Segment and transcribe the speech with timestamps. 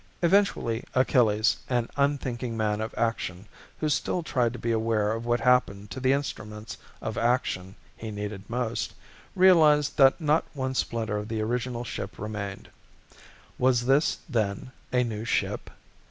[0.23, 3.45] Eventually Achilles, an unthinking man of action
[3.79, 8.09] who still tried to be aware of what happened to the instruments of action he
[8.09, 8.95] needed most,
[9.35, 12.67] realized that not one splinter of the original ship remained.
[13.59, 15.69] Was this, then, a new ship?